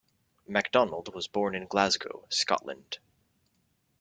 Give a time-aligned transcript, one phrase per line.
[0.47, 2.97] Macdonald was born in Glasgow, Scotland.